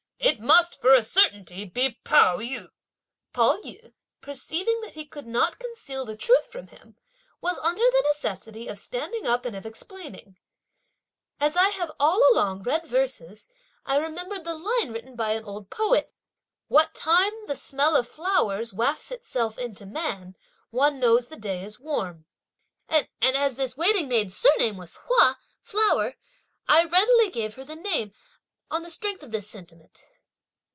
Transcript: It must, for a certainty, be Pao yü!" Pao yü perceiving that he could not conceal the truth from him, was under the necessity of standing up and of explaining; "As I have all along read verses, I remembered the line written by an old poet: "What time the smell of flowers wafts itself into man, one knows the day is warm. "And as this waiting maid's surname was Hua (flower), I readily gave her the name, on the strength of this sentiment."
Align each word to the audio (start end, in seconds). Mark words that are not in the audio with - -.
It 0.23 0.39
must, 0.39 0.79
for 0.79 0.93
a 0.93 1.01
certainty, 1.01 1.65
be 1.65 1.99
Pao 2.03 2.37
yü!" 2.37 2.69
Pao 3.33 3.57
yü 3.61 3.93
perceiving 4.21 4.79
that 4.81 4.93
he 4.93 5.03
could 5.05 5.25
not 5.25 5.57
conceal 5.59 6.05
the 6.05 6.15
truth 6.15 6.45
from 6.51 6.67
him, 6.67 6.95
was 7.41 7.57
under 7.57 7.81
the 7.81 8.03
necessity 8.05 8.67
of 8.67 8.77
standing 8.77 9.25
up 9.25 9.45
and 9.45 9.55
of 9.55 9.65
explaining; 9.65 10.37
"As 11.39 11.57
I 11.57 11.69
have 11.69 11.91
all 11.99 12.21
along 12.31 12.61
read 12.63 12.85
verses, 12.85 13.49
I 13.83 13.97
remembered 13.97 14.43
the 14.43 14.53
line 14.53 14.91
written 14.93 15.15
by 15.15 15.31
an 15.33 15.43
old 15.43 15.71
poet: 15.71 16.13
"What 16.67 16.93
time 16.93 17.33
the 17.47 17.55
smell 17.55 17.95
of 17.95 18.07
flowers 18.07 18.73
wafts 18.75 19.11
itself 19.11 19.57
into 19.57 19.85
man, 19.87 20.35
one 20.69 20.99
knows 20.99 21.27
the 21.27 21.35
day 21.35 21.63
is 21.63 21.79
warm. 21.79 22.25
"And 22.87 23.09
as 23.21 23.55
this 23.55 23.75
waiting 23.75 24.07
maid's 24.07 24.37
surname 24.37 24.77
was 24.77 24.97
Hua 24.97 25.39
(flower), 25.61 26.15
I 26.67 26.83
readily 26.83 27.29
gave 27.31 27.55
her 27.55 27.63
the 27.63 27.75
name, 27.75 28.13
on 28.69 28.83
the 28.83 28.91
strength 28.91 29.23
of 29.23 29.31
this 29.31 29.49
sentiment." 29.49 30.03